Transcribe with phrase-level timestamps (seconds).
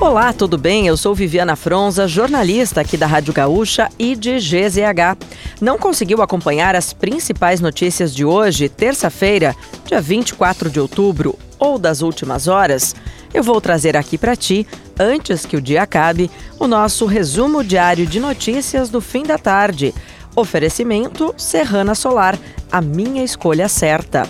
[0.00, 0.86] Olá, tudo bem?
[0.86, 5.18] Eu sou Viviana Fronza, jornalista aqui da Rádio Gaúcha e de GZH.
[5.60, 12.00] Não conseguiu acompanhar as principais notícias de hoje, terça-feira, dia 24 de outubro, ou das
[12.00, 12.94] últimas horas?
[13.34, 14.64] Eu vou trazer aqui para ti,
[14.96, 16.30] antes que o dia acabe,
[16.60, 19.92] o nosso resumo diário de notícias do fim da tarde.
[20.36, 22.38] Oferecimento Serrana Solar,
[22.70, 24.28] a minha escolha certa.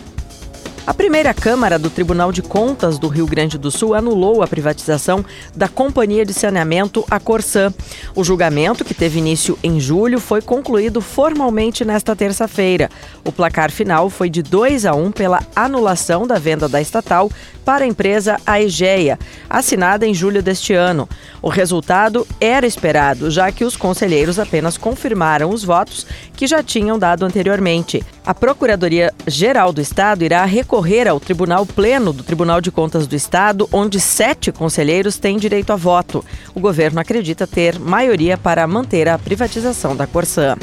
[0.88, 5.22] A primeira Câmara do Tribunal de Contas do Rio Grande do Sul anulou a privatização
[5.54, 7.70] da Companhia de Saneamento, a Corsã.
[8.14, 12.88] O julgamento, que teve início em julho, foi concluído formalmente nesta terça-feira.
[13.22, 17.30] O placar final foi de 2 a 1 pela anulação da venda da estatal
[17.66, 19.18] para a empresa Aegeia,
[19.50, 21.06] assinada em julho deste ano.
[21.42, 26.98] O resultado era esperado, já que os conselheiros apenas confirmaram os votos que já tinham
[26.98, 28.02] dado anteriormente.
[28.28, 33.66] A Procuradoria-Geral do Estado irá recorrer ao Tribunal Pleno do Tribunal de Contas do Estado,
[33.72, 36.22] onde sete conselheiros têm direito a voto.
[36.54, 40.58] O governo acredita ter maioria para manter a privatização da Corsã.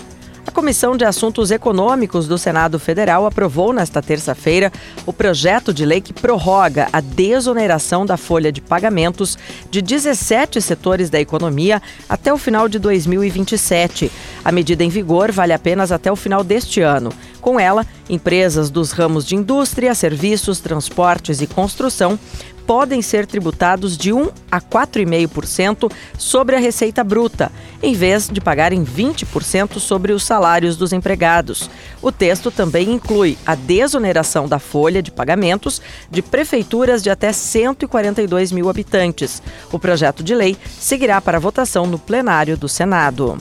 [0.55, 4.71] Comissão de Assuntos Econômicos do Senado Federal aprovou nesta terça-feira
[5.05, 9.37] o projeto de lei que prorroga a desoneração da folha de pagamentos
[9.69, 14.09] de 17 setores da economia até o final de 2027.
[14.45, 17.09] A medida em vigor vale apenas até o final deste ano.
[17.45, 22.17] Com ela, empresas dos ramos de indústria, serviços, transportes e construção
[22.65, 27.51] podem ser tributados de 1 a 4,5% sobre a receita bruta,
[27.83, 31.69] em vez de pagarem 20% sobre os salários dos empregados.
[32.01, 38.51] O texto também inclui a desoneração da folha de pagamentos de prefeituras de até 142
[38.51, 39.39] mil habitantes.
[39.71, 43.37] O projeto de lei seguirá para votação no plenário do Senado.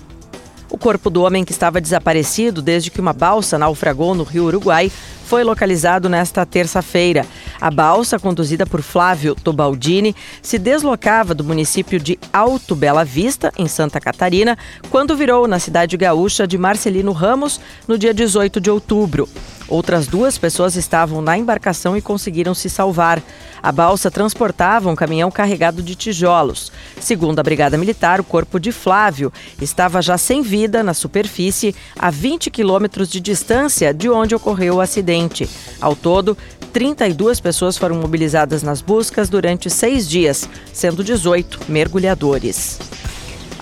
[0.74, 4.90] O corpo do homem que estava desaparecido desde que uma balsa naufragou no rio Uruguai
[5.24, 7.26] foi localizado nesta terça-feira.
[7.60, 13.66] A balsa, conduzida por Flávio Tobaldini, se deslocava do município de Alto Bela Vista, em
[13.66, 14.56] Santa Catarina,
[14.90, 19.28] quando virou na cidade gaúcha de Marcelino Ramos no dia 18 de outubro.
[19.66, 23.22] Outras duas pessoas estavam na embarcação e conseguiram se salvar.
[23.62, 26.70] A balsa transportava um caminhão carregado de tijolos.
[27.00, 32.10] Segundo a Brigada Militar, o corpo de Flávio estava já sem vida na superfície, a
[32.10, 35.13] 20 quilômetros de distância de onde ocorreu o acidente.
[35.80, 36.36] Ao todo,
[36.72, 42.80] 32 pessoas foram mobilizadas nas buscas durante seis dias, sendo 18 mergulhadores.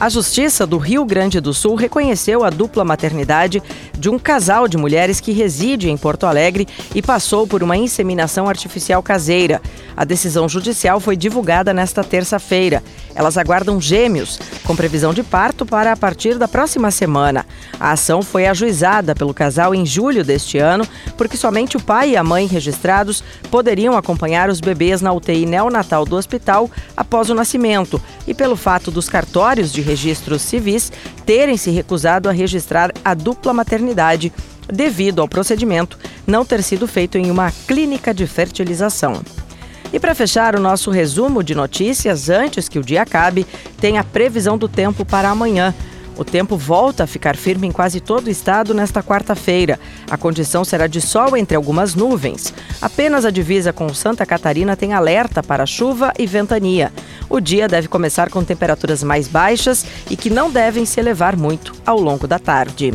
[0.02, 3.62] A Justiça do Rio Grande do Sul reconheceu a dupla maternidade
[3.98, 8.48] de um casal de mulheres que reside em Porto Alegre e passou por uma inseminação
[8.48, 9.60] artificial caseira.
[9.96, 12.82] A decisão judicial foi divulgada nesta terça-feira.
[13.14, 17.44] Elas aguardam gêmeos, com previsão de parto para a partir da próxima semana.
[17.78, 20.86] A ação foi ajuizada pelo casal em julho deste ano,
[21.16, 26.04] porque somente o pai e a mãe registrados poderiam acompanhar os bebês na UTI neonatal
[26.04, 30.90] do hospital após o nascimento, e pelo fato dos cartórios de registros civis
[31.26, 33.52] terem se recusado a registrar a dupla
[33.92, 34.32] maternidade
[34.70, 39.22] devido ao procedimento não ter sido feito em uma clínica de fertilização.
[39.92, 43.46] E para fechar o nosso resumo de notícias, antes que o dia acabe,
[43.78, 45.74] tem a previsão do tempo para amanhã.
[46.16, 49.78] O tempo volta a ficar firme em quase todo o estado nesta quarta-feira.
[50.10, 52.54] A condição será de sol entre algumas nuvens.
[52.80, 56.92] Apenas a divisa com Santa Catarina tem alerta para chuva e ventania.
[57.28, 61.74] O dia deve começar com temperaturas mais baixas e que não devem se elevar muito
[61.84, 62.94] ao longo da tarde.